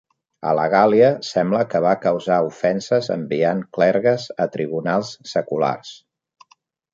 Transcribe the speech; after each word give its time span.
A 0.51 0.51
la 0.59 0.63
Gàl·lia, 0.73 1.09
sembla 1.27 1.59
que 1.73 1.81
va 1.85 1.91
causar 2.05 2.37
ofenses 2.47 3.11
enviant 3.17 3.61
clergues 3.79 4.27
a 4.47 4.49
tribunals 4.57 5.13
seculars. 5.35 5.93